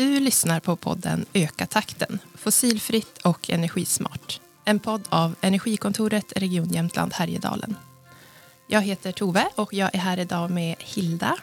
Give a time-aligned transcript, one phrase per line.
[0.00, 4.40] Du lyssnar på podden Öka takten, fossilfritt och energismart.
[4.64, 7.76] En podd av Energikontoret Region Jämtland Härjedalen.
[8.66, 11.36] Jag heter Tove och jag är här idag med Hilda.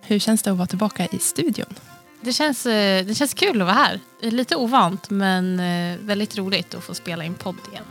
[0.00, 1.74] Hur känns det att vara tillbaka i studion?
[2.20, 4.00] Det känns, eh, det känns kul att vara här.
[4.20, 7.84] Lite ovant men eh, väldigt roligt att få spela in podd igen.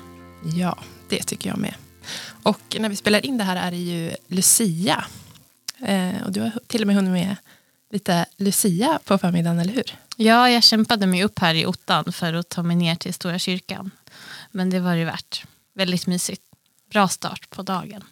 [0.58, 0.78] Ja,
[1.10, 1.74] det tycker jag med.
[2.44, 5.06] Och när vi spelar in det här är det ju Lucia.
[5.80, 7.36] Eh, och du har till och med hunnit med
[7.92, 9.96] lite Lucia på förmiddagen, eller hur?
[10.16, 13.40] Ja, jag kämpade mig upp här i ottan för att ta mig ner till Stora
[13.40, 13.92] kyrkan.
[14.52, 15.44] Men det var det värt.
[15.74, 16.42] Väldigt mysigt.
[16.90, 18.04] Bra start på dagen.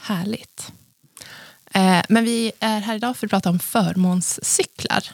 [0.00, 0.72] Härligt.
[1.70, 5.10] Eh, men vi är här idag för att prata om förmånscyklar.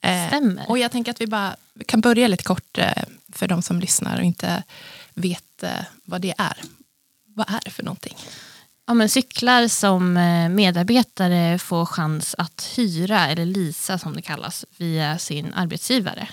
[0.00, 0.70] Eh, Stämmer.
[0.70, 1.56] Och jag tänker att vi bara
[1.86, 4.62] kan börja lite kort eh, för de som lyssnar och inte
[5.14, 5.70] vet eh,
[6.04, 6.62] vad det är.
[7.26, 8.16] Vad är det för någonting?
[8.86, 14.64] Ja, men cyklar som eh, medarbetare får chans att hyra, eller lisa som det kallas,
[14.76, 16.28] via sin arbetsgivare.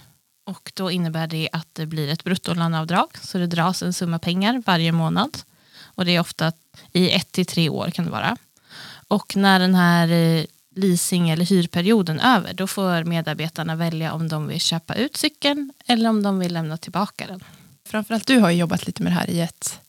[0.46, 4.64] Och då innebär det att det blir ett bruttolöneavdrag, så det dras en summa pengar
[4.66, 5.38] varje månad.
[5.82, 6.52] Och det är ofta
[6.92, 8.38] i ett till tre år kan det vara.
[9.08, 10.46] Och när den här eh,
[10.76, 16.10] leasing eller hyrperioden över, då får medarbetarna välja om de vill köpa ut cykeln eller
[16.10, 17.44] om de vill lämna tillbaka den.
[17.86, 19.80] Framförallt du har jobbat lite med det här i ett,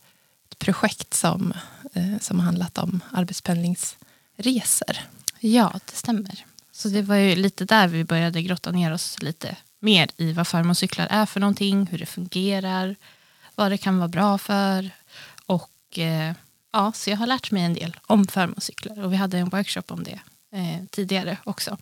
[0.55, 1.53] ett projekt som
[1.93, 4.97] eh, som har handlat om arbetspendlingsresor.
[5.41, 6.45] Ja, det stämmer.
[6.73, 10.47] Så det var ju lite där vi började grotta ner oss lite mer i vad
[10.47, 12.97] förmånscyklar är för någonting, hur det fungerar,
[13.55, 14.91] vad det kan vara bra för.
[15.47, 16.33] Och eh,
[16.73, 19.83] ja, så jag har lärt mig en del om förmånscyklar och vi hade en workshop
[19.89, 20.21] om det
[20.53, 21.79] eh, tidigare också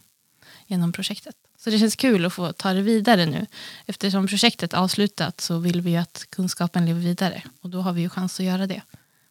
[0.67, 1.37] genom projektet.
[1.65, 3.47] Så det känns kul att få ta det vidare nu.
[3.87, 8.01] Eftersom projektet är avslutat så vill vi att kunskapen lever vidare och då har vi
[8.01, 8.83] ju chans att göra det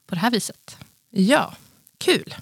[0.08, 0.78] på det här viset.
[1.09, 1.54] Ja,
[1.98, 2.36] kul.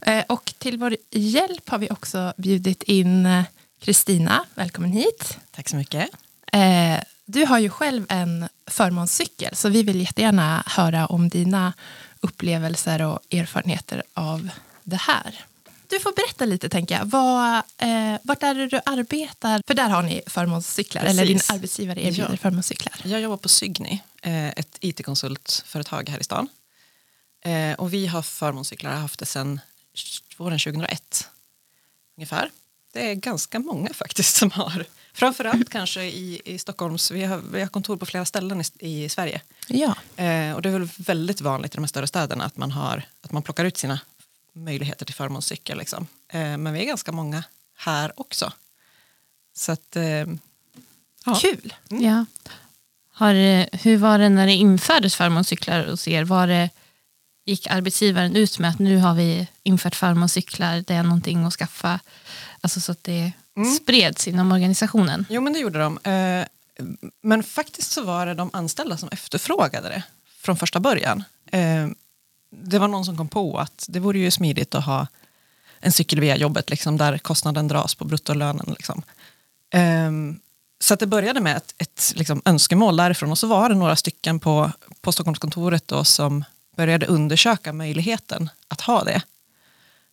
[0.00, 3.44] Eh, och till vår hjälp har vi också bjudit in eh,
[3.80, 4.44] Kristina.
[4.54, 5.38] Välkommen hit.
[5.50, 6.08] Tack så mycket.
[6.52, 11.72] Eh, du har ju själv en förmånscykel så vi vill jättegärna höra om dina
[12.20, 14.48] upplevelser och erfarenheter av
[14.82, 15.44] det här.
[15.88, 17.04] Du får berätta lite, tänker jag.
[17.04, 19.62] Vad, eh, vart är det du arbetar?
[19.66, 21.18] För där har ni förmånscyklar, Precis.
[21.18, 22.36] eller din arbetsgivare erbjuder ja.
[22.36, 22.94] förmånscyklar.
[23.04, 26.48] Jag jobbar på Sygni, ett it-konsultföretag här i stan.
[27.46, 29.60] Eh, och vi har förmånscyklar, har haft det sedan
[30.36, 31.28] våren 2001
[32.16, 32.50] ungefär.
[32.92, 37.60] Det är ganska många faktiskt som har, framförallt kanske i, i Stockholms, vi har, vi
[37.60, 39.40] har kontor på flera ställen i, i Sverige.
[39.68, 39.96] Ja.
[40.16, 43.02] Eh, och det är väl väldigt vanligt i de här större städerna att man, har,
[43.20, 44.00] att man plockar ut sina
[44.56, 45.78] möjligheter till förmånscykel.
[45.78, 46.06] Liksom.
[46.28, 47.44] Eh, men vi är ganska många
[47.76, 48.52] här också.
[49.56, 50.26] Så att, eh,
[51.24, 51.34] ja.
[51.40, 51.74] Kul!
[51.90, 52.04] Mm.
[52.04, 52.24] Ja.
[53.12, 53.34] Har,
[53.76, 56.24] hur var det när det infördes förmånscyklar hos er?
[56.24, 56.70] Var det
[57.46, 62.00] gick arbetsgivaren ut med att nu har vi infört förmånscyklar, det är någonting att skaffa.
[62.60, 63.70] Alltså så att det mm.
[63.70, 65.26] spreds inom organisationen.
[65.28, 65.98] Jo men det gjorde de.
[65.98, 66.46] Eh,
[67.22, 70.02] men faktiskt så var det de anställda som efterfrågade det
[70.38, 71.24] från första början.
[71.52, 71.88] Eh,
[72.50, 75.06] det var någon som kom på att det vore ju smidigt att ha
[75.80, 78.66] en cykel via jobbet liksom, där kostnaden dras på bruttolönen.
[78.68, 79.02] Liksom.
[79.74, 80.10] Eh,
[80.80, 84.40] så det började med ett, ett liksom, önskemål därifrån och så var det några stycken
[84.40, 86.44] på, på Stockholmskontoret då, som
[86.76, 89.22] började undersöka möjligheten att ha det.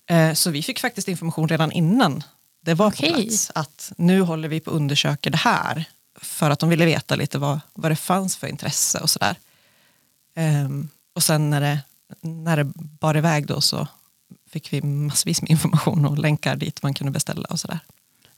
[0.10, 2.24] Eh, så vi fick faktiskt information redan innan
[2.62, 3.10] det var okay.
[3.10, 3.52] på plats.
[3.56, 5.86] Att nu håller vi på att undersöka det här.
[6.22, 9.36] För att de ville veta lite vad, vad det fanns för intresse och sådär.
[10.36, 11.80] Um, och sen när det,
[12.22, 13.88] när det bar iväg då så
[14.50, 17.80] fick vi massvis med information och länkar dit man kunde beställa och sådär.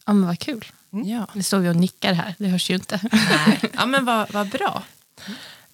[0.06, 0.66] Ja men vad kul.
[0.94, 1.08] Mm.
[1.10, 1.28] Ja.
[1.34, 3.00] Nu står vi och nickar här, det hörs ju inte.
[3.12, 3.60] Nej.
[3.74, 4.84] Ja men vad, vad bra.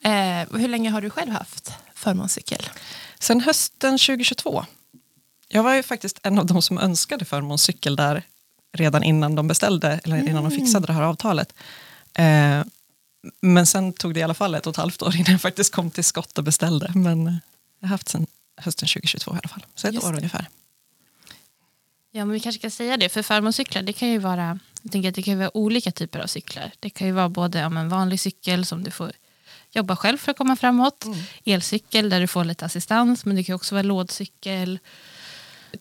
[0.02, 2.70] Eh, hur länge har du själv haft förmånscykel?
[3.20, 4.66] Sen hösten 2022.
[5.48, 8.24] Jag var ju faktiskt en av de som önskade förmånscykel där
[8.74, 10.44] redan innan de beställde, eller innan mm.
[10.44, 11.54] de fixade det här avtalet.
[12.14, 12.64] Eh,
[13.42, 15.74] men sen tog det i alla fall ett och ett halvt år innan jag faktiskt
[15.74, 16.92] kom till skott och beställde.
[16.96, 17.40] Men
[17.82, 20.18] jag har haft sen hösten 2022 i alla fall, så ett Just år det.
[20.18, 20.46] ungefär.
[22.12, 25.10] Ja, men vi kanske ska säga det, för förmånscyklar det kan ju vara, jag tänker
[25.10, 26.72] att det kan vara olika typer av cyklar.
[26.80, 29.12] Det kan ju vara både om en vanlig cykel som du får
[29.72, 31.06] jobba själv för att komma framåt.
[31.06, 31.20] Mm.
[31.46, 34.80] Elcykel där du får lite assistans men det kan också vara lådcykel.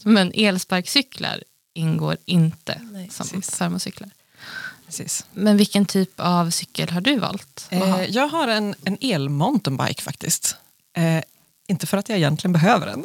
[0.03, 1.45] Men elsparkcyklar
[1.75, 3.57] ingår inte Nej, som precis.
[3.57, 4.11] förmånscyklar.
[4.87, 5.27] Precis.
[5.33, 7.67] Men vilken typ av cykel har du valt?
[7.71, 10.57] Eh, jag har en, en el-mountainbike faktiskt.
[10.93, 11.23] Eh,
[11.71, 13.05] inte för att jag egentligen behöver den.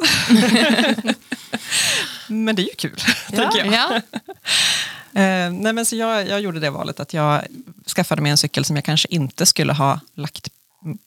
[2.44, 3.02] men det är ju kul,
[3.32, 3.74] ja, tänker jag.
[3.74, 3.96] Ja.
[5.20, 7.42] eh, nej, men så jag, jag gjorde det valet att jag
[7.86, 10.48] skaffade mig en cykel som jag kanske inte skulle ha lagt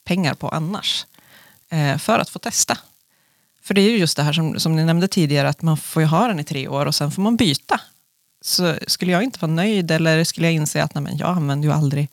[0.04, 1.06] pengar på annars.
[1.70, 2.78] Eh, för att få testa.
[3.64, 6.02] För det är ju just det här som, som ni nämnde tidigare, att man får
[6.02, 7.82] ju ha den i tre år och sen får man byta
[8.42, 11.68] så skulle jag inte vara nöjd eller skulle jag inse att nej, men jag använder
[11.68, 12.10] ju aldrig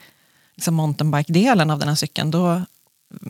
[0.54, 2.62] liksom mountainbike-delen av den här cykeln, då,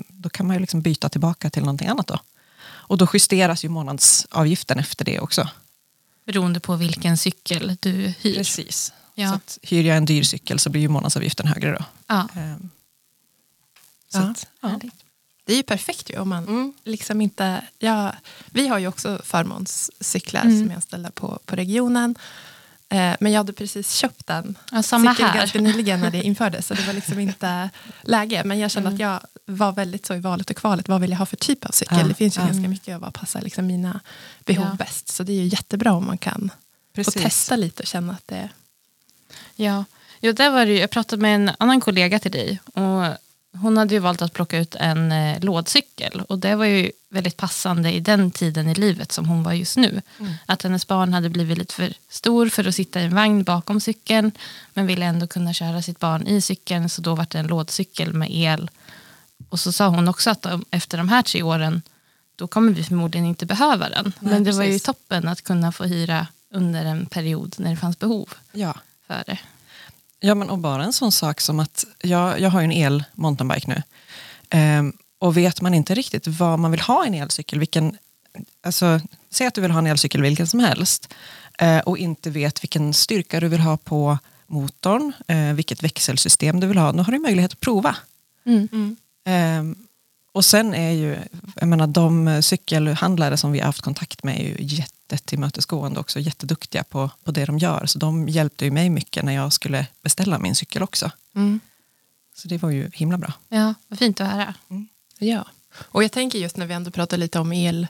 [0.08, 2.18] då kan man ju liksom byta tillbaka till någonting annat då.
[2.66, 5.48] Och då justeras ju månadsavgiften efter det också.
[6.26, 8.34] Beroende på vilken cykel du hyr.
[8.36, 8.92] Precis.
[9.14, 9.28] Ja.
[9.28, 11.84] Så att, hyr jag en dyr cykel så blir ju månadsavgiften högre då.
[12.06, 12.28] Ja.
[12.36, 12.70] Ehm,
[14.08, 14.22] så Ja.
[14.30, 14.80] att, ja.
[15.44, 16.72] Det är ju perfekt ju om man Mm.
[16.84, 17.64] liksom inte...
[17.78, 18.14] Ja,
[18.50, 20.58] vi har ju också förmånscyklar Mm.
[20.60, 22.14] som är anställda på, på regionen.
[22.96, 25.34] Eh, men jag hade precis köpt en Ja, samma här.
[25.34, 26.66] ganska nyligen när det infördes.
[26.66, 27.70] Så det var liksom inte
[28.02, 28.42] läge.
[28.44, 28.94] Men jag kände Mm.
[28.94, 29.20] att jag
[29.56, 30.88] var väldigt så i valet och kvalet.
[30.88, 31.98] Vad vill jag ha för typ av cykel?
[32.00, 32.46] Ja, Det finns ju ja.
[32.46, 34.00] ganska mycket av vad passar liksom mina
[34.44, 34.76] behov Ja.
[34.76, 35.08] bäst.
[35.08, 36.50] Så det är ju jättebra om man kan
[36.94, 37.14] Precis.
[37.14, 38.48] få testa lite och känna att det...
[39.56, 39.84] Ja,
[40.20, 42.60] jo, där var det, jag pratade med en annan kollega till dig.
[42.74, 43.04] Och
[43.62, 46.20] hon hade ju valt att plocka ut en eh, lådcykel.
[46.28, 49.76] Och det var ju väldigt passande i den tiden i livet som hon var just
[49.76, 50.02] nu.
[50.46, 53.80] Att hennes barn hade blivit lite för stor för att sitta i en vagn bakom
[53.80, 54.30] cykeln.
[54.74, 56.88] Men ville ändå kunna köra sitt barn i cykeln.
[56.88, 58.70] Så då var det en lådcykel med el.
[59.48, 61.82] Och så sa hon också att efter de här tre åren
[62.36, 64.12] då kommer vi förmodligen inte behöva den.
[64.20, 64.82] Nej, Men det var ju precis.
[64.82, 68.74] toppen att kunna få hyra under en period när det fanns behov Ja.
[69.06, 69.38] för det.
[70.20, 73.04] Ja, men och bara en sån sak som att jag, jag har ju en el
[73.14, 73.82] mountainbike nu.
[74.50, 77.96] Ehm, och vet man inte riktigt vad man vill ha i en elcykel, vilken,
[78.62, 81.14] alltså, säg att du vill ha en elcykel vilken som helst
[81.58, 86.66] eh, och inte vet vilken styrka du vill ha på motorn, eh, vilket växelsystem du
[86.66, 87.96] vill ha, då har du möjlighet att prova.
[89.24, 89.85] Ehm,
[90.36, 91.18] och sen är ju,
[91.54, 96.84] jag menar de cykelhandlare som vi har haft kontakt med är ju jättetillmötesgående också, jätteduktiga
[96.84, 97.86] på, på det de gör.
[97.86, 101.10] Så de hjälpte ju mig mycket när jag skulle beställa min cykel också.
[102.34, 103.32] Så det var ju himla bra.
[103.48, 104.54] Ja, vad fint att höra.
[105.18, 105.46] Ja,
[105.78, 107.86] och jag tänker just när vi ändå pratar lite om el,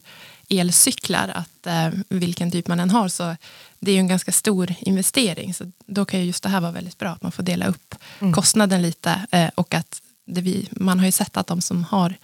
[0.48, 3.36] elcyklar, att eh, vilken typ man än har, så
[3.78, 5.54] det är ju en ganska stor investering.
[5.54, 7.94] Så då kan ju just det här vara väldigt bra, att man får dela upp
[8.34, 9.26] kostnaden lite.
[9.30, 12.14] Eh, och att vi, man har ju sett att de som har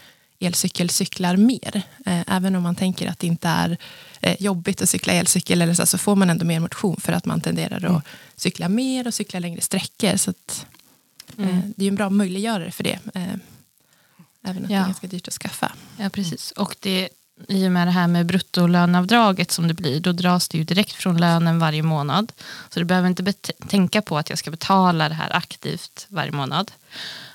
[0.41, 1.83] elcykel cyklar mer.
[2.07, 3.77] Eh, även om man tänker att det inte är
[4.21, 7.25] eh, jobbigt att cykla elcykel, eller så, så får man ändå mer motion för att
[7.27, 8.05] man tenderar att
[8.37, 10.17] cykla mer och cykla längre sträckor.
[10.17, 10.67] Så att,
[11.39, 12.99] eh, det är ju en bra möjliggörare för det.
[14.45, 14.81] Även det Ja.
[14.81, 15.73] är ganska dyrt att skaffa.
[15.97, 16.51] Ja, precis.
[16.51, 17.09] Och det,
[17.49, 20.93] i och med det här med bruttolönavdraget som det blir, då dras det ju direkt
[20.93, 22.33] från lönen varje månad.
[22.71, 23.33] Så du behöver inte
[23.69, 26.73] tänka på att jag ska betala det här aktivt varje månad.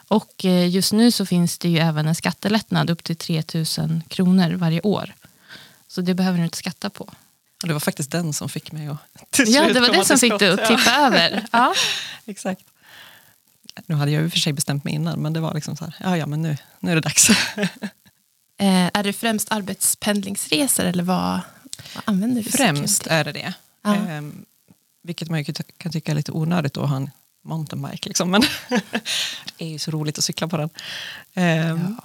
[0.08, 3.44] Och eh, just nu så finns det ju även en skattelättnad upp till 3
[3.78, 5.14] 000 kronor varje år.
[5.88, 7.04] Så det behöver du inte skatta på.
[7.62, 8.98] Och det var faktiskt den som fick mig att
[9.32, 11.46] till Ja, slut det var det som fick dig att tippa över.
[11.52, 11.74] Ja.
[12.26, 12.62] Exakt.
[13.86, 15.96] Nu hade jag ju för sig bestämt mig innan, men det var liksom så här,
[16.00, 17.30] ja, ja men nu, nu är det dags.
[18.60, 21.40] Eh, är det främst arbetspendlingsresor eller vad,
[21.96, 23.54] vad använder du Främst är det det.
[23.84, 23.96] Ja.
[23.96, 24.46] Ehm,
[25.04, 27.12] vilket man ju kan- kan tycka är lite onödigt att ha en
[27.48, 28.10] mountainbike.
[28.10, 28.32] Liksom.
[28.32, 28.42] Men
[29.58, 30.70] det är ju så roligt att cykla på den.
[31.34, 31.98] Ehm,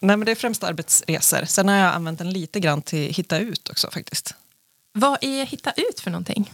[0.00, 1.44] Nej, men det är främst arbetsresor.
[1.44, 4.34] Sen har jag använt den lite grann till hitta ut också faktiskt.
[4.92, 6.52] Vad är hitta ut för någonting?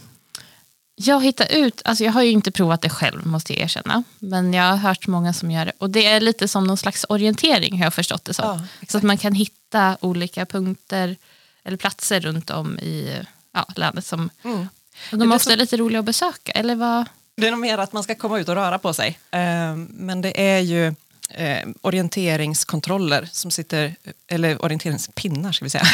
[0.95, 4.03] Jag hittar ut, alltså jag har ju inte provat det själv måste jag erkänna.
[4.19, 5.71] Men jag har hört många som gör det.
[5.77, 8.45] Och det är lite som någon slags orientering har jag förstått det som.
[8.45, 11.15] Ja, så att man kan hitta olika punkter
[11.63, 13.21] eller platser runt om i
[13.53, 14.05] ja, landet.
[14.05, 14.67] Som, Mm.
[15.11, 16.51] de är är ofta så- lite roliga att besöka.
[16.51, 17.05] Eller vad?
[17.37, 19.19] Det är nog mer att man ska komma ut och röra på sig.
[19.31, 20.87] Ehm, men det är ju
[21.29, 23.95] eh, orienteringskontroller som sitter,
[24.27, 25.87] eller orienteringspinnar ska vi säga,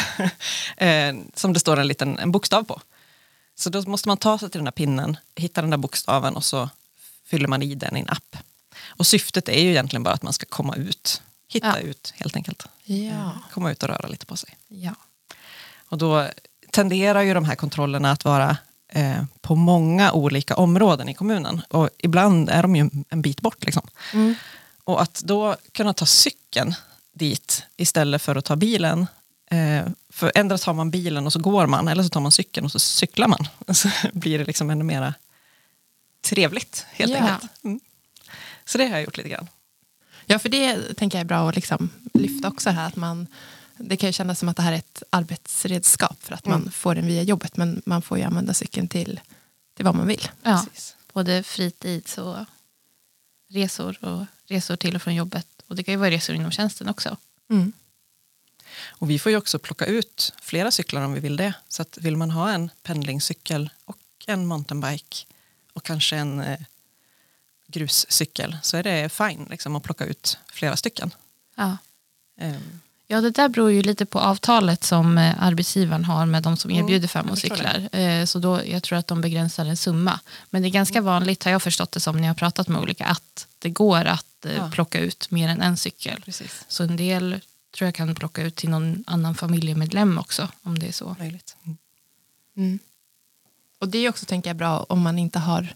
[0.78, 2.82] eh, som det står en liten en bokstav på.
[3.56, 6.44] Så då måste man ta sig till den där pinnen, hitta den där bokstaven och
[6.46, 6.70] så
[7.26, 8.38] fyller man i den i en app.
[8.88, 11.78] Och syftet är ju egentligen bara att man ska komma ut, hitta Ja.
[11.78, 12.68] ut helt enkelt.
[12.84, 13.32] Ja.
[13.52, 14.58] Komma ut och röra lite på sig.
[14.68, 14.96] Ja.
[15.76, 16.28] Och då
[16.72, 18.58] tenderar ju de här kontrollerna att vara
[18.96, 21.62] eh, på många olika områden i kommunen.
[21.70, 23.64] Och ibland är de ju en bit bort.
[23.66, 23.88] Liksom.
[24.84, 26.76] Och att då kunna ta cykeln
[27.14, 29.08] dit istället för att ta bilen.
[29.52, 32.66] Eh, för ändå tar man bilen och så går man, eller så tar man cykeln
[32.66, 33.48] och så cyklar man.
[33.76, 35.14] Så blir det liksom ännu mera
[36.22, 37.18] trevligt helt Ja.
[37.18, 37.52] enkelt.
[37.64, 37.80] Mm.
[38.66, 39.48] Så det har jag gjort lite grann.
[40.26, 42.88] ja, för det tänker jag är bra att liksom lyfta också här.
[42.88, 43.28] Att man,
[43.78, 46.72] det kan ju kännas som att det här är ett arbetsredskap för att man Mm.
[46.72, 47.58] får den via jobbet.
[47.58, 49.20] Men man får ju använda cykeln till,
[49.74, 50.28] till vad man vill.
[50.44, 50.66] Ja.
[50.68, 50.96] Precis.
[51.14, 52.38] Både fritids och
[53.50, 55.48] resor och resor till och från jobbet.
[55.68, 57.18] Och det kan ju vara resor inom tjänsten också.
[57.50, 57.74] Mm.
[58.88, 61.54] Och vi får ju också plocka ut flera cyklar om vi vill det.
[61.68, 65.26] Så att vill man ha en pendlingscykel och en mountainbike
[65.74, 66.60] och kanske en eh,
[67.68, 71.14] gruscykel så är det fine liksom, att plocka ut flera stycken.
[71.56, 71.78] Ja.
[72.38, 76.58] Ehm, Ja, det där beror ju lite på avtalet som eh, arbetsgivaren har med de
[76.58, 77.90] som Mm, erbjuder förmånscyklar.
[77.96, 80.20] Eh, Så då, jag tror att de begränsar en summa.
[80.50, 81.06] Men det är ganska Mm.
[81.06, 84.06] vanligt, har jag förstått det som när jag har pratat med olika, att det går
[84.06, 84.70] att eh, Ja.
[84.74, 86.22] plocka ut mer än en cykel.
[86.26, 86.66] Precis.
[86.68, 87.40] Så en del
[87.78, 91.16] tror jag kan plocka ut till någon annan familjemedlem också, om det är så.
[91.20, 91.56] Möjligt.
[91.66, 91.78] Mm.
[92.58, 92.80] Mm.
[93.80, 95.74] Och det är också, tänker jag, bra om man inte har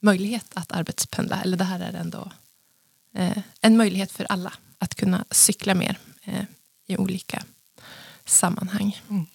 [0.00, 1.42] möjlighet att arbetspendla.
[1.42, 2.30] Eller det här är ändå
[3.14, 6.44] eh, en möjlighet för alla att kunna cykla mer eh,
[6.90, 7.42] i olika
[8.24, 9.00] sammanhang.
[9.10, 9.26] Mm.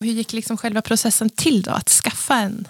[0.00, 2.68] Hur gick liksom själva processen till då, att skaffa en,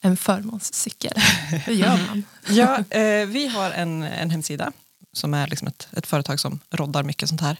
[0.00, 1.12] en förmånscykel?
[1.66, 2.24] Hur gör man?
[2.48, 4.72] Ja, eh, vi har en, en hemsida
[5.12, 7.56] som är liksom ett, ett företag som roddar mycket sånt här.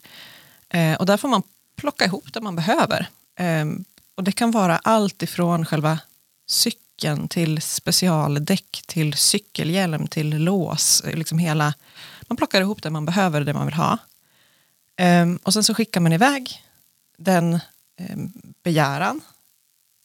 [0.68, 1.42] Eh, och där får man
[1.76, 3.08] plocka ihop det man behöver.
[3.38, 3.66] Eh,
[4.14, 5.98] och det kan vara allt ifrån själva
[6.46, 11.02] cykeln till specialdäck, till cykelhjälm, till lås.
[11.14, 11.74] Liksom hela,
[12.22, 13.98] man plockar ihop det man behöver, det man vill ha.
[14.96, 16.62] Eh, och sen så skickar man iväg
[17.18, 17.54] den
[17.96, 18.16] eh,
[18.62, 19.20] begäran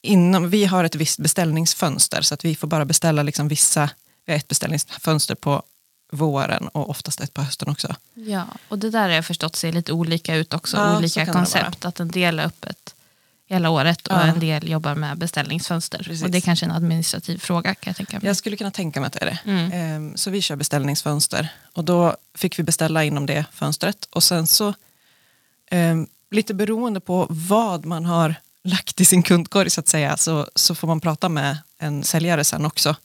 [0.02, 3.90] inom, vi har ett visst beställningsfönster så att vi får bara beställa liksom vissa,
[4.26, 5.64] vi har ett beställningsfönster på
[6.12, 7.96] våren och oftast ett på hösten också.
[8.14, 11.86] Ja, och det där har jag förstått ser lite olika ut också, Ja, olika koncept.
[11.86, 12.96] Att en del är öppet
[13.48, 14.22] hela året och Ja.
[14.22, 15.98] en del jobbar med beställningsfönster.
[15.98, 16.24] Precis.
[16.24, 18.28] Och det är kanske en administrativ fråga kan jag tänka mig.
[18.28, 19.40] Jag skulle kunna tänka mig att det är det.
[19.52, 19.72] Mm.
[19.72, 24.48] Ehm, Så vi kör beställningsfönster och då fick vi beställa inom det fönstret och sen
[24.48, 24.74] så
[25.72, 30.48] ehm, lite beroende på vad man har lagt i sin kundkorg så att säga så,
[30.56, 32.96] så får man prata med en säljare sen också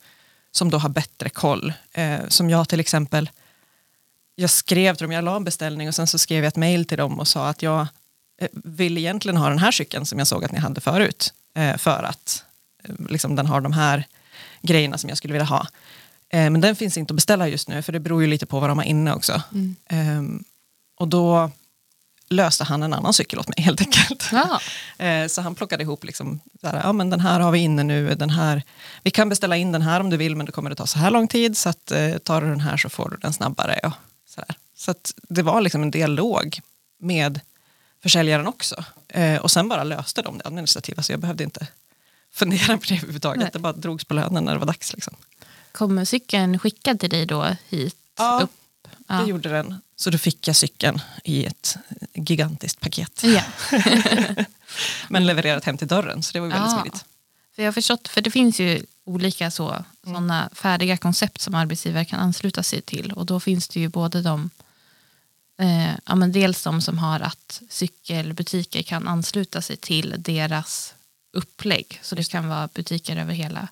[0.52, 1.72] som då har bättre koll.
[1.92, 3.30] Eh, som jag till exempel,
[4.34, 6.84] jag skrev till dem, jag la en beställning och sen så skrev jag ett mail
[6.84, 7.87] till dem och sa att jag
[8.52, 12.02] vill egentligen ha den här cykeln som jag såg att ni hade förut eh, för
[12.02, 12.44] att
[12.84, 14.06] eh, liksom, den har de här
[14.62, 15.66] grejerna som jag skulle vilja ha.
[16.28, 18.61] Eh, men den finns inte att beställa just nu för det beror ju lite på
[18.61, 19.42] vad de har inne också.
[19.52, 19.76] Mm.
[19.88, 20.44] Ehm,
[20.96, 21.50] och då
[22.28, 24.28] löste han en annan cykel åt mig helt enkelt.
[24.32, 24.61] Ja.
[24.99, 28.14] Eh, Så han plockade ihop, liksom, här, ja, men den här har vi inne nu,
[28.14, 28.62] den här,
[29.02, 30.99] vi kan beställa in den här om du vill men då kommer det ta så
[30.99, 33.80] här lång tid så att, eh, tar du den här så får du den snabbare.
[33.82, 33.92] Och
[34.28, 34.56] så där.
[34.76, 34.94] så
[35.28, 36.61] det var liksom en dialog
[36.99, 37.40] med
[38.02, 38.85] försäljaren också.
[39.09, 41.66] Eh, och sen bara löste de det administrativa så jag behövde inte
[42.32, 43.40] fundera på det överhuvudtaget.
[43.42, 43.50] Nej.
[43.52, 44.92] Det bara drogs på lönen när det var dags.
[44.92, 45.14] Liksom.
[45.73, 47.97] Kommer cykeln skickad till dig då hit?
[48.18, 48.88] Ja, upp?
[49.06, 49.14] Ja.
[49.14, 49.80] Det gjorde den.
[49.97, 51.76] Så då fick jag cykeln i ett
[52.14, 53.23] gigantiskt paket.
[53.25, 53.42] Ja.
[55.09, 56.80] Men levererat hem till dörren så det var ju väldigt Ja.
[56.82, 57.04] smidigt.
[57.54, 62.04] För jag har förstått, för det finns ju olika så, såna färdiga koncept som arbetsgivare
[62.04, 63.12] kan ansluta sig till.
[63.12, 64.50] Och då finns det ju både de,
[65.61, 70.94] eh, ja, men dels de som har att cykelbutiker kan ansluta sig till deras
[71.32, 72.00] upplägg.
[72.02, 73.68] Så det kan vara butiker över hela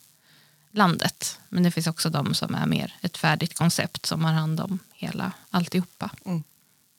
[0.70, 1.38] landet.
[1.48, 4.78] Men det finns också de som är mer ett färdigt koncept som har hand om
[4.92, 6.10] hela alltihopa.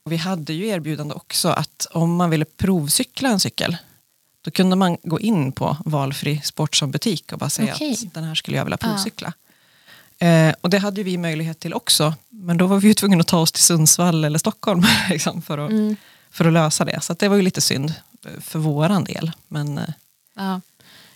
[0.06, 3.78] Vi hade ju erbjudande också att om man ville provcykla en cykel
[4.42, 7.94] då kunde man gå in på valfri Sportson-butik och bara säga Okej.
[7.94, 9.34] att den här skulle jag vilja provcykla.
[10.22, 13.40] Eh, och det hade vi möjlighet till också men då var vi tvungna att ta
[13.40, 15.96] oss till Sundsvall eller Stockholm liksom, för, att, Mm.
[16.32, 17.02] för att lösa det.
[17.02, 17.94] Så det var ju lite synd
[18.26, 19.32] eh, för våran del.
[19.48, 19.84] Men eh,
[20.36, 20.62] Ja.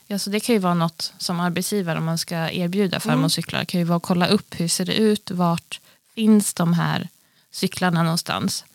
[0.08, 3.80] Ja, så det kan ju vara något som arbetsgivare om man ska erbjuda förmånscyklar kan
[3.80, 5.80] ju vara att kolla upp hur ser det ut, vart
[6.16, 7.08] finns de här
[7.52, 8.66] cyklarna någonstans.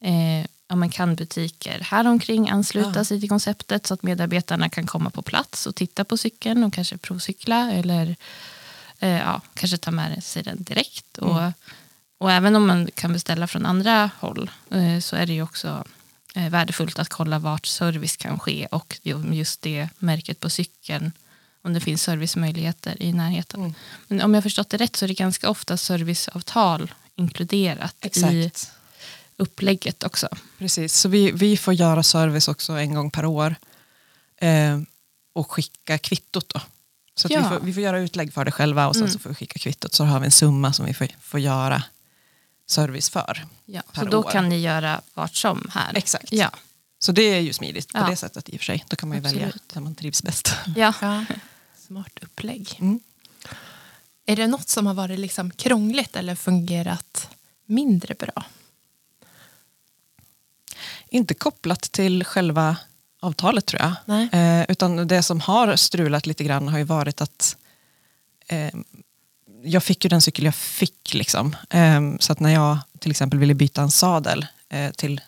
[0.00, 3.04] Eh, ja, man kan butiker här omkring ansluta Ja.
[3.04, 6.72] sig till konceptet så att medarbetarna kan komma på plats och titta på cykeln och
[6.74, 8.16] kanske provcykla eller
[9.02, 11.18] eh, ja, kanske ta med sig den direkt.
[11.18, 11.40] Och,
[12.18, 15.84] och även om man kan beställa från andra håll eh, så är det ju också
[16.34, 21.12] eh, värdefullt att kolla vart service kan ske och ju- just det märket på cykeln
[21.64, 23.60] om det finns servicemöjligheter i närheten.
[23.60, 23.74] Mm.
[24.08, 28.72] Men om jag förstått det rätt så är det ganska ofta serviceavtal inkluderat i exakt.
[29.36, 30.28] upplägget också.
[30.58, 33.54] Precis, så vi, vi får göra service också en gång per år
[34.36, 34.80] eh,
[35.32, 36.60] och skicka kvittot då.
[37.14, 37.40] Så att Ja.
[37.40, 39.12] vi, får, vi får göra utlägg för det själva och sen Mm.
[39.12, 41.82] så får vi skicka kvittot så har vi en summa som vi får, får göra
[42.66, 43.46] service för.
[43.64, 44.30] Ja, Per så då år.
[44.30, 45.96] kan ni göra vart som här.
[45.96, 46.32] Exakt.
[46.32, 46.50] Ja.
[46.98, 48.06] Så det är ju smidigt på Ja.
[48.06, 48.84] det sättet i och för sig.
[48.88, 50.52] Då kan man ju välja där man trivs bäst.
[50.76, 50.92] Ja.
[51.00, 51.24] Ja.
[51.86, 52.76] Smart upplägg.
[52.80, 53.00] Mm.
[54.26, 57.28] Är det något som har varit liksom krångligt eller fungerat
[57.66, 58.44] mindre bra?
[61.08, 62.76] Inte kopplat till själva
[63.22, 63.94] avtalet tror jag.
[64.04, 64.28] Nej.
[64.32, 67.56] Eh, utan det som har strulat lite grann har ju varit att
[68.46, 68.74] eh,
[69.64, 71.14] jag fick ju den cykel jag fick.
[71.14, 71.56] Liksom.
[71.70, 75.20] Eh, så att när jag till exempel ville byta en sadel eh, till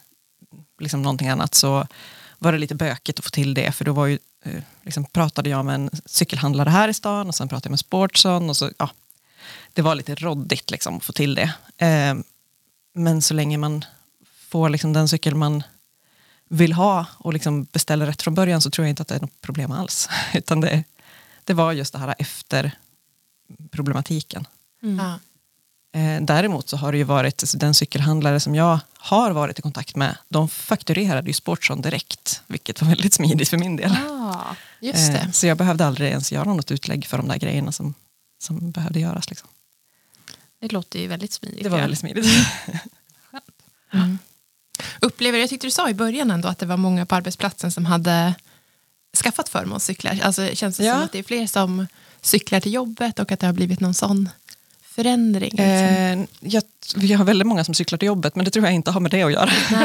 [0.79, 1.87] liksom någonting annat så
[2.39, 3.73] var det lite bökigt att få till det.
[3.73, 7.35] För då var ju, eh, liksom pratade jag med en cykelhandlare här i stan och
[7.35, 8.51] sen pratade jag med Sportson.
[8.51, 8.91] Och så, ja,
[9.73, 11.55] det var lite roddigt liksom, att få till det.
[11.87, 12.15] Eh,
[12.95, 13.85] men så länge man
[14.49, 15.63] får liksom den cykel man
[16.55, 19.21] vill ha och liksom beställer rätt från början så tror jag inte att det är
[19.21, 20.09] något problem alls.
[20.35, 20.85] Utan det,
[21.45, 22.73] det var just det här efter
[23.71, 24.47] problematiken.
[24.83, 25.07] Mm.
[25.07, 25.19] Ja.
[26.01, 29.97] Eh, däremot så har det ju varit den cykelhandlare som jag har varit i kontakt
[29.97, 33.93] med, de fakturerade ju Sportson direkt, vilket var väldigt smidigt för min del.
[33.93, 35.19] Ah, Just det.
[35.19, 37.95] Eh, så jag behövde aldrig ens göra något utlägg för de där grejerna som,
[38.39, 39.31] som behövde göras.
[39.31, 39.49] Liksom.
[40.61, 41.63] det låter ju väldigt smidigt.
[41.63, 42.27] Det var väldigt smidigt.
[43.93, 44.19] Mm.
[45.05, 47.87] Upplever, jag tyckte du sa i början ändå att det var många på arbetsplatsen som
[47.87, 48.35] hade
[49.23, 50.19] skaffat förmånscyklar.
[50.23, 50.93] Alltså, känns det Ja.
[50.95, 51.87] som att det är fler som
[52.21, 54.29] cyklar till jobbet och att det har blivit någon sån
[54.83, 55.51] förändring?
[55.51, 55.65] Liksom?
[55.67, 56.63] Eh, jag,
[56.97, 59.11] vi har väldigt många som cyklar till jobbet, men det tror jag inte har med
[59.11, 59.51] det att göra.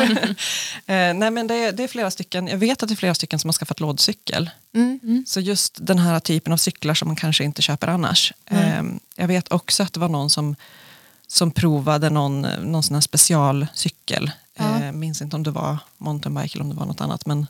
[0.86, 3.16] eh, nej, men det, är- det är flera stycken, jag vet att det är flera
[3.16, 4.50] stycken som har skaffat lådcykel.
[4.76, 5.24] Mm.
[5.28, 8.34] Så just den här typen av cyklar som man kanske inte köper annars.
[8.46, 8.84] Eh,
[9.16, 10.56] jag vet också att det var någon som,
[11.28, 14.32] som provade någon, någon sån här specialcykel.
[14.60, 14.84] Ja.
[14.84, 17.26] Eh, minns inte om det var mountainbike eller om det var något annat.
[17.26, 17.48] Men,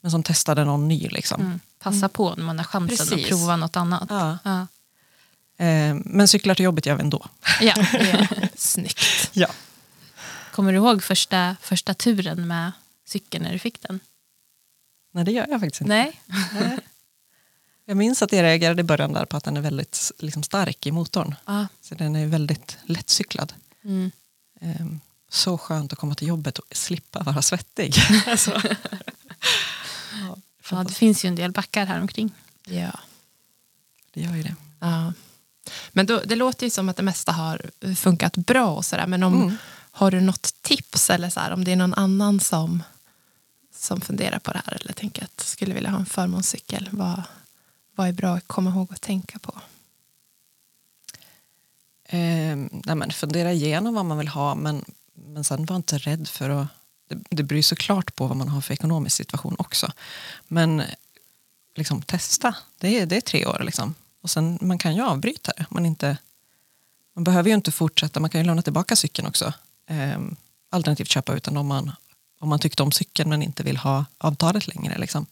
[0.00, 1.08] men som testade någon ny.
[1.08, 1.40] Liksom.
[1.40, 1.60] Mm.
[1.78, 3.24] Passa på när man har chansen Precis.
[3.24, 4.06] att prova något annat.
[4.08, 4.38] Ja.
[4.44, 4.66] Ja.
[5.64, 7.26] Eh, men cyklar till jobbet gör vi ändå.
[7.60, 7.74] Ja.
[8.56, 9.30] Snyggt.
[9.32, 9.48] Ja.
[10.52, 12.72] Kommer du ihåg första, första turen med
[13.04, 14.00] cykeln när du fick den?
[15.12, 15.94] Nej, det gör jag faktiskt inte.
[15.94, 16.20] Nej.
[17.84, 20.86] Jag minns att jag reagerade i början där på att den är väldigt liksom, stark
[20.86, 21.34] i motorn.
[21.46, 21.66] Ja.
[21.80, 23.52] Så den är väldigt lättcyklad.
[23.84, 24.10] Mm.
[24.60, 27.94] Ehm, så skönt att komma till jobbet och slippa vara svettig.
[28.26, 28.62] alltså.
[30.70, 32.30] Ja, det finns ju en del backar här omkring.
[32.64, 33.00] Ja.
[34.12, 34.54] Det gör ju det.
[34.80, 35.12] Ja.
[35.92, 39.06] Men då, det låter ju som att det mesta har funkat bra och sådär.
[39.06, 39.56] Men om, Mm.
[39.90, 42.82] har du något tips eller så här, om det är någon annan som,
[43.74, 46.88] som funderar på det här eller tänker att skulle vilja ha en förmånscykel.
[46.92, 47.22] Vad,
[47.94, 49.54] vad är bra att komma ihåg att tänka på?
[52.04, 54.84] Ehm, nej, men fundera igenom vad man vill ha men,
[55.26, 56.66] men sen var inte rädd för att...
[57.08, 59.92] Det, det beror ju såklart på vad man har för ekonomisk situation också.
[60.48, 60.82] Men
[61.74, 62.54] liksom, testa.
[62.78, 63.62] Det är, det är tre år.
[63.64, 63.94] Liksom.
[64.22, 65.66] Och sen, man kan ju avbryta det.
[65.70, 66.16] Man, inte,
[67.14, 68.20] man behöver ju inte fortsätta.
[68.20, 69.52] Man kan ju lämna tillbaka cykeln också.
[69.86, 70.36] Ehm,
[70.70, 71.92] alternativt köpa ut den om man,
[72.40, 74.98] om man tyckte om cykeln men inte vill ha avtalet längre.
[74.98, 75.26] Liksom.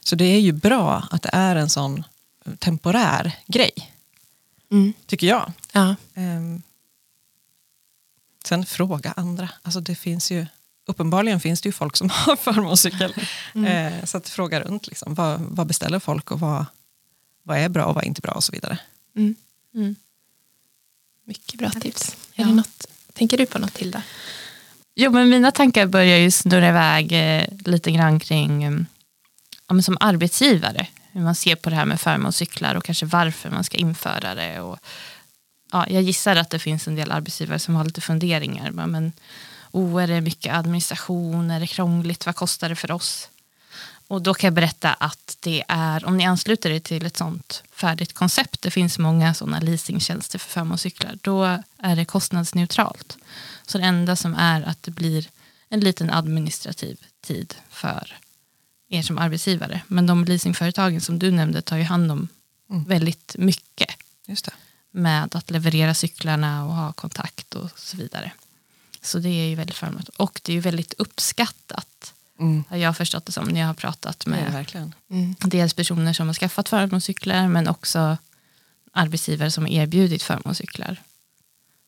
[0.00, 2.04] Så det är ju bra att det är en sån
[2.58, 3.94] temporär grej,
[4.70, 4.92] Mm.
[5.06, 5.52] tycker jag.
[5.72, 5.96] Ja.
[6.14, 6.62] Ehm,
[8.48, 9.48] sen fråga andra.
[9.62, 10.46] Alltså det finns ju,
[10.86, 13.14] uppenbarligen finns det ju folk som har förmånscykel.
[13.54, 14.86] Eh, så att fråga runt.
[14.86, 15.14] Liksom.
[15.14, 16.66] Vad, vad beställer folk och vad,
[17.42, 18.78] vad är bra och vad är inte bra och så vidare.
[19.16, 19.34] Mm.
[19.74, 19.96] Mm.
[21.24, 22.16] Mycket bra tips.
[22.34, 22.44] Ja.
[22.44, 24.02] Är det något, tänker du på något till där?
[24.94, 28.72] Jo, men mina tankar börjar ju snurra iväg eh, lite grann kring eh,
[29.66, 30.86] ja, men som arbetsgivare.
[31.12, 34.60] Hur man ser på det här med förmånscyklar och kanske varför man ska införa det.
[34.60, 34.78] Och,
[35.72, 38.70] ja, jag gissar att det finns en del arbetsgivare som har lite funderingar.
[38.70, 39.12] Men,
[39.72, 41.50] oh, är det mycket administration?
[41.50, 42.26] Är det krångligt?
[42.26, 43.28] Vad kostar det för oss?
[44.08, 47.62] Och då kan jag berätta att det är, om ni ansluter er till ett sånt
[47.72, 51.44] färdigt koncept, det finns många sådana leasingtjänster för förmånscyklar, då
[51.78, 53.18] är det kostnadsneutralt.
[53.66, 55.28] Så det enda som är att det blir
[55.68, 58.16] en liten administrativ tid för
[58.88, 59.80] er som arbetsgivare.
[59.86, 62.28] Men de leasingföretagen som du nämnde tar ju hand om
[62.70, 62.84] Mm.
[62.84, 63.90] väldigt mycket
[64.26, 64.52] Just det.
[64.90, 68.32] Med att leverera cyklarna och ha kontakt och så vidare.
[69.02, 70.08] Så det är ju väldigt förmånligt.
[70.08, 72.64] Och det är ju väldigt uppskattat, Mm.
[72.68, 74.94] har jag förstått det som, när jag har pratat Ja, med verkligen.
[75.10, 75.34] Mm.
[75.40, 78.16] dels personer som har skaffat förmånscyklar men också
[78.92, 81.02] arbetsgivare som har erbjudit förmånscyklar.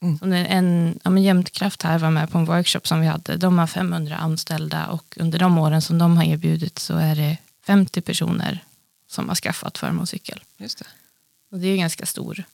[0.02, 0.18] Mm.
[0.18, 3.06] Som det är en, ja, men Jämtkraft här var med på en workshop som vi
[3.06, 3.36] hade.
[3.36, 7.36] De har 500 anställda och under de åren som de har erbjudit så är det
[7.66, 8.64] 50 personer
[9.08, 10.40] som har skaffat förmånscykel.
[10.56, 10.86] Just det.
[11.50, 12.44] Och det är ju ganska stor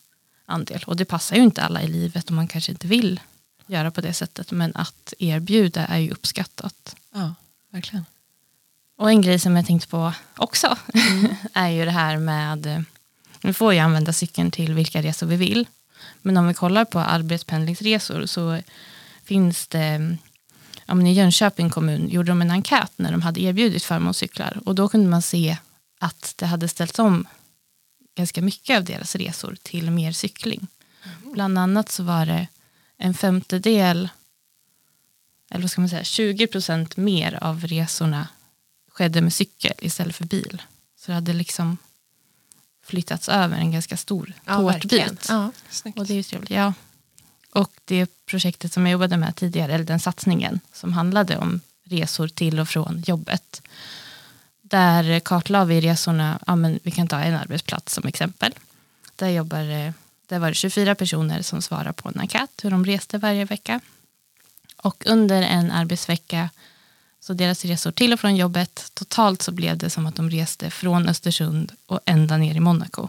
[0.46, 0.84] andel.
[0.86, 3.20] Och det passar ju inte alla i livet och man kanske inte vill
[3.66, 4.50] göra på det sättet.
[4.50, 6.96] Men att erbjuda är ju uppskattat.
[7.14, 7.34] Ja,
[7.70, 8.04] verkligen.
[8.96, 10.76] Och en grej som jag tänkte på också
[11.52, 12.84] är ju det här med,
[13.42, 15.66] vi får ju använda cykeln till vilka resor vi vill.
[16.22, 18.60] Men om vi kollar på arbetspendlingsresor så
[19.24, 20.16] finns det,
[20.86, 24.60] ja men i Jönköping kommun gjorde de en enkät när de hade erbjudit förmånscyklar.
[24.64, 25.56] Och då kunde man se
[25.98, 27.26] att det hade ställts om
[28.16, 30.66] ganska mycket av deras resor till mer cykling.
[31.32, 32.48] Bland annat så var det
[32.96, 34.08] en femtedel,
[35.50, 38.28] eller vad ska man säga, 20 procent mer av resorna
[38.88, 40.62] skedde med cykel istället för bil.
[40.96, 41.78] Så det hade liksom
[42.84, 45.08] flyttats över en ganska stor verkligen.
[45.08, 45.26] tårtbit.
[45.28, 45.52] Ja.
[45.96, 46.50] Och det är ju trevligt.
[46.50, 46.74] Ja.
[47.50, 52.28] Och det projektet som jag jobbade med tidigare, eller den satsningen som handlade om resor
[52.28, 53.62] till och från jobbet.
[54.68, 58.52] Där kartlade vi resorna, ja, men vi kan ta en arbetsplats som exempel.
[59.16, 59.92] Där, jobbar, eh,
[60.26, 63.80] där var det 24 personer som svarade på en enkät hur de reste varje vecka.
[64.76, 66.50] Och under en arbetsvecka
[67.20, 70.70] Så deras resor till och från jobbet, totalt så blev det som att de reste
[70.70, 73.08] från Östersund och ända ner i Monaco.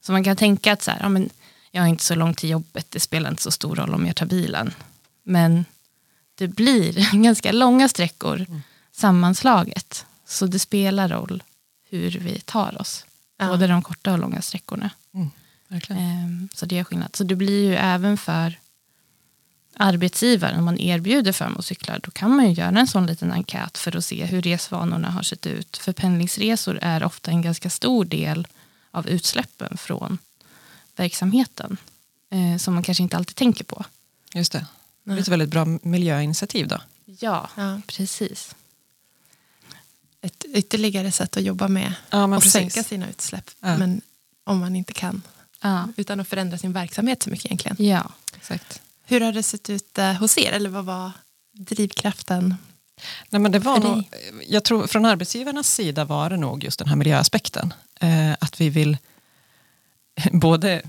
[0.00, 1.30] Så man kan tänka att så här, ja, men
[1.70, 4.16] jag har inte så långt till jobbet, det spelar inte så stor roll om jag
[4.16, 4.74] tar bilen.
[5.22, 5.64] Men
[6.34, 8.62] det blir ganska långa sträckor Mm.
[8.92, 10.06] sammanslaget.
[10.26, 11.42] Så det spelar roll
[11.88, 13.04] hur vi tar oss.
[13.36, 13.48] Ja.
[13.48, 14.90] Både de korta och långa sträckorna.
[15.14, 15.30] Mm,
[15.68, 16.02] verkligen.
[16.02, 17.16] Ehm, Så det är skillnad.
[17.16, 18.58] Så det blir ju även för
[19.76, 23.96] arbetsgivaren, om man erbjuder förmånscyklar, då kan man ju göra en sån liten enkät för
[23.96, 25.76] att se hur resvanorna har sett ut.
[25.76, 28.46] För pendlingsresor är ofta en ganska stor del
[28.90, 30.18] av utsläppen från
[30.96, 31.76] verksamheten.
[32.30, 33.84] Eh, som man kanske inte alltid tänker på.
[34.34, 34.66] Just det.
[35.04, 36.80] Det är ett väldigt bra miljöinitiativ då.
[37.04, 37.80] Ja, Ja.
[37.86, 38.54] precis.
[40.24, 42.52] Ett ytterligare sätt att jobba med Ja, och precis.
[42.52, 43.50] sänka sina utsläpp.
[43.60, 43.78] Ja.
[43.78, 44.00] Men
[44.44, 45.22] om man inte kan,
[45.60, 47.76] Ja, utan att förändra sin verksamhet så mycket egentligen.
[47.80, 48.10] ja.
[48.36, 48.80] Exakt.
[49.06, 50.52] Hur har det sett ut eh, hos er?
[50.52, 51.10] Eller vad var
[51.52, 52.54] drivkraften?
[53.30, 54.04] Nej, men det var nog,
[54.48, 57.74] jag tror från arbetsgivarnas sida var det nog just den här miljöaspekten.
[58.00, 58.96] Eh, att vi vill
[60.32, 60.82] både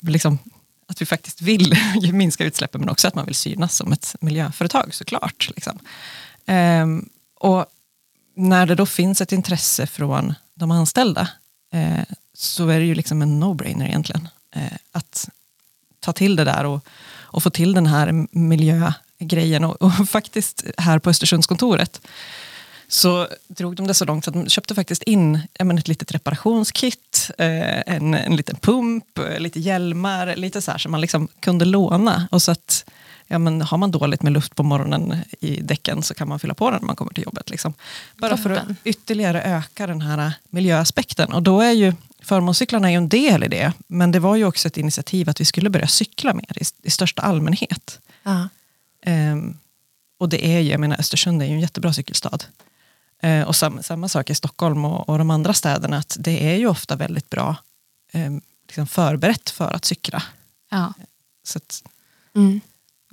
[0.00, 0.38] liksom,
[0.86, 1.76] att vi faktiskt vill
[2.12, 5.50] minska utsläppen men också att man vill synas som ett miljöföretag såklart.
[5.54, 5.78] Liksom.
[6.46, 7.66] Ehm, och
[8.34, 11.28] när det då finns ett intresse från de anställda
[11.72, 14.28] eh, så är det ju liksom en no-brainer egentligen.
[14.54, 15.28] Eh, att
[16.00, 16.86] ta till det där och,
[17.22, 19.64] och få till den här miljögrejen.
[19.64, 22.00] Och, och faktiskt här på Östersundskontoret
[22.88, 26.12] så drog de det så långt så att de köpte faktiskt in men ett litet
[26.12, 31.28] reparationskit, eh, en, en liten pump, eh, lite hjälmar, lite så här som man liksom
[31.40, 32.28] kunde låna.
[32.30, 32.84] Och så att
[33.26, 36.54] ja, men har man dåligt med luft på morgonen i däcken så kan man fylla
[36.54, 37.50] på den när man kommer till jobbet.
[37.50, 37.74] Liksom.
[38.16, 41.32] Bara för att ytterligare öka den här miljöaspekten.
[41.32, 43.72] Och då är ju förmånscyklarna är ju en del i det.
[43.86, 46.90] Men det var ju också ett initiativ att vi skulle börja cykla mer i, i
[46.90, 48.00] största allmänhet.
[48.22, 48.48] Ja.
[49.02, 49.58] Ehm,
[50.18, 52.38] och det är ju, jag menar Östersund är ju en jättebra cykelstad.
[53.22, 56.56] Eh, och sam, samma sak i Stockholm och, och de andra städerna, att det är
[56.56, 57.56] ju ofta väldigt bra
[58.12, 60.22] ehm, liksom förberett för att cykla.
[60.70, 60.92] ja.
[61.46, 61.82] Så att,
[62.36, 62.60] Mm.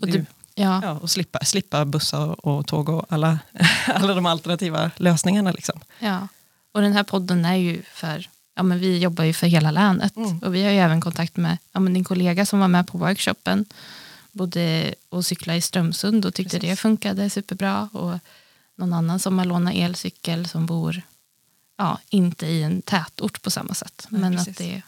[0.01, 0.79] Och du, ja.
[0.83, 3.39] ja, och slippa, slippa bussar och tåg och alla,
[3.87, 5.51] alla de alternativa lösningarna.
[5.51, 5.79] Liksom.
[5.99, 6.27] Ja,
[6.71, 10.15] och den här podden är ju för, ja men vi jobbar ju för hela länet.
[10.15, 10.39] Mm.
[10.39, 12.97] Och vi har ju även kontakt med ja, men din kollega som var med på
[12.97, 13.65] workshopen.
[14.31, 16.69] Både och cykla i Strömsund och tyckte Precis.
[16.69, 17.89] det funkade superbra.
[17.93, 18.19] Och
[18.75, 21.01] någon annan som har lånat elcykel som bor,
[21.77, 24.07] ja, inte i en tätort på samma sätt.
[24.09, 24.47] Men precis.
[24.47, 24.81] att det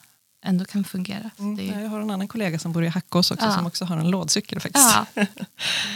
[0.44, 1.30] ändå kan fungera.
[1.40, 1.56] Mm.
[1.56, 3.56] det är, Jag har en annan kollega som bor i Hackås också, Ja.
[3.56, 4.96] som också har en lådcykel faktiskt.
[5.16, 5.26] ja,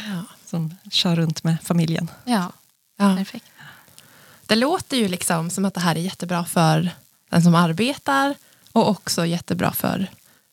[0.08, 0.24] Ja.
[0.46, 2.12] Som kör runt med familjen.
[2.26, 2.52] ja,
[2.98, 3.16] Ja.
[3.18, 3.46] perfekt.
[4.46, 6.90] Det låter ju liksom som att det här är jättebra för
[7.30, 8.36] den som arbetar
[8.72, 10.08] och också jättebra för,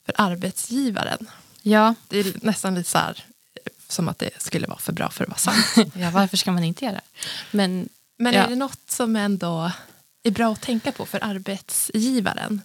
[0.07, 1.27] för arbetsgivaren.
[1.63, 3.25] Ja, Det är nästan lite så här
[3.89, 5.93] som att det skulle vara för bra för att vara sant.
[5.97, 7.27] ja, varför ska man inte göra det?
[7.51, 8.41] Men Men Ja.
[8.45, 9.71] är det något som ändå
[10.23, 12.61] är bra att tänka på för arbetsgivaren?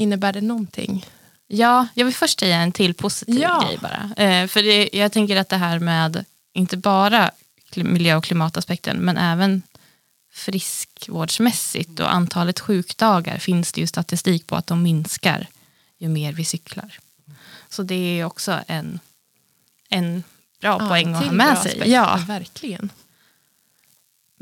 [0.00, 1.06] Innebär det någonting?
[1.46, 3.64] Ja, jag vill först säga en till positiv Ja.
[3.66, 4.24] grej bara.
[4.24, 7.30] Eh, för det, jag tänker att det här med inte bara
[7.74, 9.62] miljö och klimataspekten men även
[10.32, 15.46] friskvårdsmässigt och antalet sjukdagar finns det ju statistik på att de minskar
[15.98, 16.98] ju mer vi cyklar.
[17.68, 19.00] Så det är också en,
[19.88, 20.22] en
[20.60, 21.72] bra poäng att ha med sig.
[21.72, 21.90] aspekt.
[21.90, 22.24] Ja.
[22.26, 22.90] verkligen.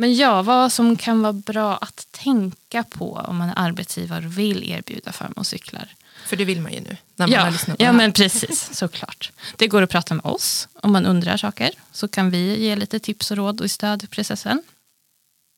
[0.00, 4.38] Men ja, vad som kan vara bra att tänka på om man är arbetsgivare och
[4.38, 5.94] vill erbjuda förmånscyklar.
[6.26, 7.92] För det vill man ju nu när man har Ja, på ja det här.
[7.92, 9.32] men precis, såklart.
[9.56, 11.70] Det går att prata med oss om man undrar saker.
[11.92, 14.62] Så kan vi ge lite tips och råd och stöd i processen.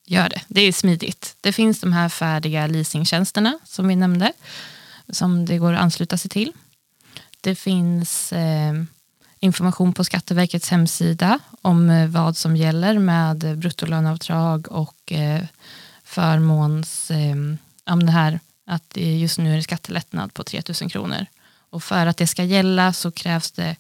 [0.07, 1.37] Gör det, det är smidigt.
[1.41, 4.33] Det finns de här färdiga leasingtjänsterna som vi nämnde.
[5.09, 6.53] Som det går att ansluta sig till.
[7.41, 8.73] Det finns eh,
[9.41, 15.45] information på Skatteverkets hemsida om eh, vad som gäller med bruttolöneavdrag och eh,
[16.05, 17.11] förmåns...
[17.11, 21.27] Ehm, om det här att det just nu är det skattelättnad på 3 000 kronor.
[21.71, 23.77] Och för att det ska gälla så krävs det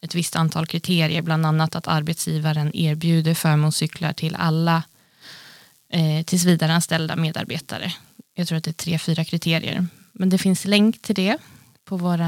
[0.00, 4.82] ett visst antal kriterier, bland annat att arbetsgivaren erbjuder förmånscyklar till alla
[5.88, 7.92] eh, tillsvidareanställda medarbetare.
[8.34, 9.86] Jag tror att det är tre, fyra kriterier.
[10.12, 11.38] Men det finns länk till det
[11.84, 12.20] på vår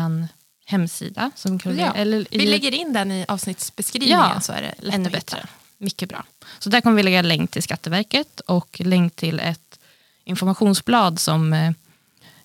[0.65, 1.31] hemsida.
[1.35, 4.75] Som kan, Ja, eller i, Vi lägger in den i avsnittsbeskrivningen Ja, så är det
[4.79, 5.37] lätt ännu att hitta.
[5.37, 5.49] bättre.
[5.79, 6.25] Mycket bra.
[6.59, 9.79] Så där kommer vi lägga länk till Skatteverket och länk till ett
[10.25, 11.73] informationsblad som eh,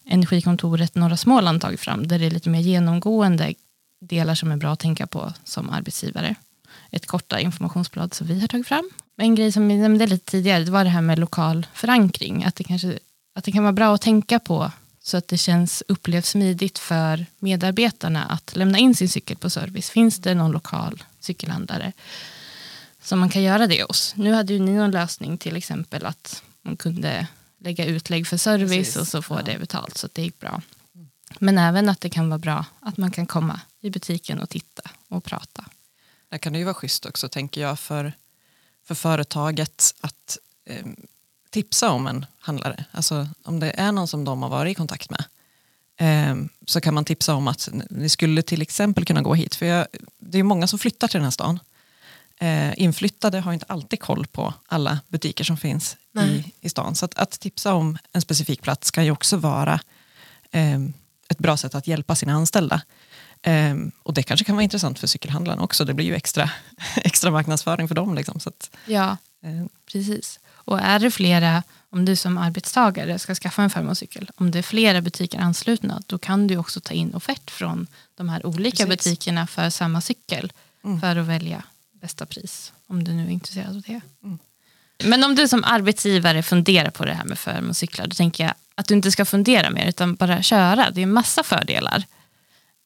[0.06, 3.54] Energikontoret Norra Småland tagit fram där det är lite mer genomgående
[4.02, 6.36] delar som är bra att tänka på som arbetsgivare.
[6.92, 8.90] Ett korta informationsblad som vi har tagit fram.
[9.18, 12.44] En grej som vi nämnde lite tidigare det var det här med lokal förankring.
[12.44, 13.00] Att det, kanske,
[13.36, 14.72] att det kan vara bra att tänka på
[15.10, 19.90] så att det känns upplevs smidigt för medarbetarna att lämna in sin cykel på service.
[19.90, 21.94] Finns det någon lokal cykelhandlare
[23.02, 24.14] som man kan göra det hos.
[24.16, 28.72] Nu hade ju ni någon lösning till exempel att man kunde lägga utlägg för service
[28.72, 29.44] Precis, och så får ja.
[29.44, 30.62] det betalt så att det gick bra.
[31.40, 34.82] Men även att det kan vara bra att man kan komma i butiken och titta
[35.08, 35.66] och prata.
[36.30, 38.14] Där kan det ju vara schysst också, tänker jag, för,
[38.86, 40.86] för företaget att eh,
[41.50, 42.86] tipsa om en handlare.
[42.92, 45.24] Alltså om det är någon som de har varit i kontakt med
[46.00, 46.36] eh,
[46.66, 49.56] så kan man tipsa om att ni skulle till exempel kunna gå hit.
[49.56, 49.88] För jag,
[50.20, 51.60] det är många som flyttar till den här stan.
[52.42, 56.54] Eh, inflyttade har inte alltid koll på alla butiker som finns i, Nej.
[56.62, 56.96] i stan.
[56.96, 59.80] Så att, att tipsa om en specifik plats kan ju också vara
[60.52, 60.80] eh,
[61.30, 62.82] ett bra sätt att hjälpa sina anställda.
[63.42, 65.86] Ehm, och det kanske kan vara intressant för cykelhandlarna också.
[65.86, 66.52] Det blir ju extra,
[66.96, 68.16] extra marknadsföring för dem.
[68.16, 68.40] Liksom.
[68.40, 70.40] Så att, Ja, eh, precis.
[70.70, 74.64] Och är det flera, om du som arbetstagare ska skaffa en förmånscykel, om det är
[74.64, 79.04] flera butiker anslutna, då kan du också ta in offert från de här olika Precis.
[79.04, 80.52] butikerna för samma cykel
[80.84, 81.02] Mm.
[81.02, 81.64] för att välja
[82.02, 84.02] bästa pris, om du nu är intresserad av det.
[84.24, 84.40] Mm.
[85.04, 88.88] Men om du som arbetsgivare funderar på det här med förmånscyklar, då tänker jag att
[88.88, 90.92] du inte ska fundera mer, utan bara köra.
[90.92, 92.04] Det är en massa fördelar.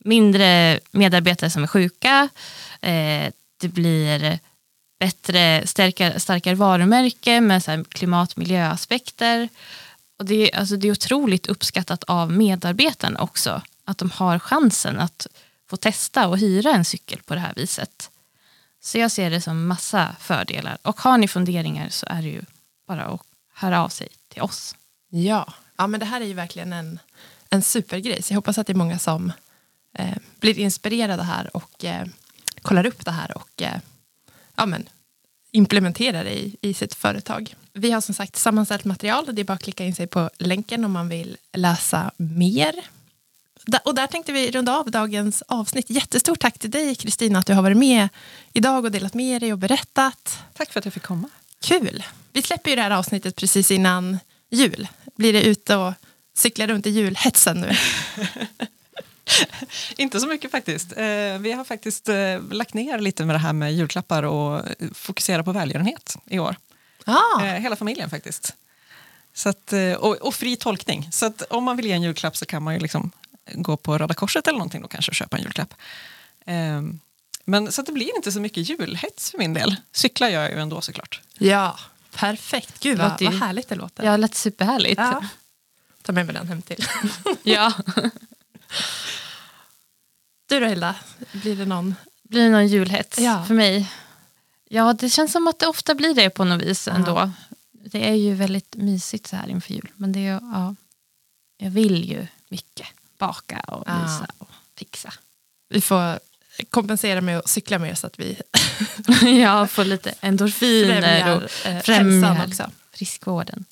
[0.05, 2.29] Mindre medarbetare som är sjuka,
[2.81, 4.39] eh, det blir
[5.03, 9.49] bättre, starkare, starkare varumärke med så här klimat och miljöaspekter.
[10.19, 14.99] Och det, är, alltså det är otroligt uppskattat av medarbetarna också, att de har chansen
[14.99, 15.27] att
[15.69, 18.09] få testa och hyra en cykel på det här viset.
[18.81, 20.77] Så jag ser det som massa fördelar.
[20.81, 22.41] Och har ni funderingar så är det ju
[22.87, 23.21] bara att
[23.53, 24.75] höra av sig till oss.
[25.09, 25.53] Ja.
[25.77, 26.99] ja, men det här är ju verkligen en,
[27.49, 28.23] en supergrej.
[28.23, 29.31] Så jag hoppas att det är många som
[29.93, 32.07] eh, blir inspirerade här och eh,
[32.61, 33.79] kollar upp det här och eh,
[34.55, 34.89] ja, men,
[35.53, 37.55] implementerar det i, i sitt företag.
[37.73, 39.29] Vi har som sagt sammanställt material.
[39.31, 42.73] Det är bara att klicka in sig på länken om man vill läsa mer.
[43.83, 45.89] Och där tänkte vi runda av dagens avsnitt.
[45.89, 48.09] Jättestort tack till dig Kristina att du har varit med
[48.53, 50.39] idag och delat med dig och berättat.
[50.53, 51.29] tack för att jag fick komma.
[51.61, 52.03] Kul!
[52.31, 54.87] Vi släpper ju det här avsnittet precis innan jul.
[55.15, 55.93] Blir det ute och
[56.35, 57.71] cykla runt i julhetsen nu?
[59.97, 60.91] Inte så mycket faktiskt.
[60.91, 64.87] Eh, vi har faktiskt eh, lagt ner lite med det här med julklappar och eh,
[64.93, 66.55] fokusera på välgörenhet i år.
[67.05, 68.53] Ja, Eh, hela familjen faktiskt.
[69.33, 71.09] Så att, och, och fri tolkning.
[71.11, 73.11] Så att om man vill ge en julklapp så kan man ju liksom
[73.53, 75.73] gå på Röda Korset eller någonting och kanske köpa en julklapp.
[76.45, 76.99] Ehm,
[77.45, 79.75] men så det blir inte så mycket julhets för min del.
[79.91, 81.21] Cykla gör jag ju ändå såklart.
[81.37, 81.79] ja.
[82.15, 82.79] perfekt.
[82.79, 84.03] Gud vad, vad härligt det låter.
[84.03, 84.97] Ja, det lät superhärligt.
[84.97, 85.23] Ja.
[86.01, 86.85] Ta med mig den hem till.
[87.43, 87.73] ja.
[90.53, 90.95] Du då Hilda,
[91.31, 91.95] blir det någon?
[92.23, 93.45] Blir det någon julhets Ja.
[93.47, 93.91] för mig?
[94.69, 97.31] Ja, det känns som att det ofta blir det på något vis ändå.
[97.71, 99.89] Det är ju väldigt mysigt så här inför jul.
[99.95, 100.75] Men det är, ja,
[101.57, 102.87] jag vill ju mycket
[103.17, 104.01] baka och Ja.
[104.03, 105.13] mysa och fixa.
[105.69, 106.19] Vi får
[106.69, 108.41] kompensera med att cykla mer så att vi
[109.41, 112.71] jag får lite endorfiner främjar och eh, främjar också.
[112.93, 113.65] friskvården.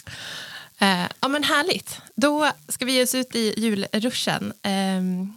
[0.78, 1.98] Eh, ja men härligt.
[2.16, 4.54] Då ska vi ge oss ut i julruschen.
[4.62, 5.34] ehm,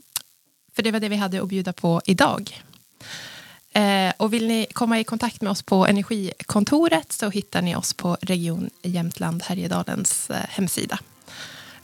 [0.75, 2.63] för det var det vi hade att bjuda på idag.
[3.73, 7.95] Eh, och vill ni komma i kontakt med oss på Energikontoret så hittar ni oss
[7.95, 10.99] på Region Jämtland Härjedalens eh, hemsida.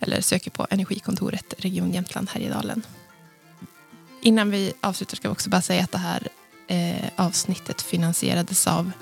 [0.00, 2.83] Eller söker på Energikontoret Region Jämtland Härjedalen.
[4.22, 6.29] Innan vi avslutar ska vi också bara säga att det här
[6.68, 8.92] eh, avsnittet finansierades av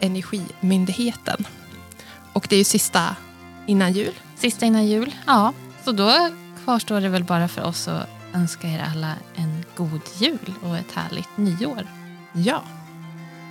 [0.00, 1.46] Energimyndigheten.
[2.32, 3.16] Och det är ju sista
[3.66, 4.14] innan jul.
[4.36, 5.14] Sista innan jul.
[5.26, 5.52] Ja,
[5.84, 6.30] så då
[6.64, 10.92] kvarstår det väl bara för oss att önska er alla en god jul och ett
[10.92, 11.86] härligt nyår.
[12.32, 12.62] Ja.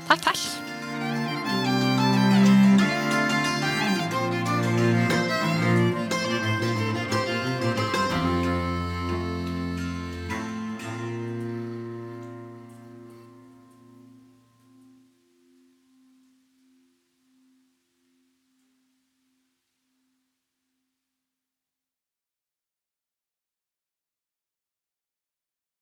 [0.07, 0.21] Tack.
[0.21, 0.66] Tack.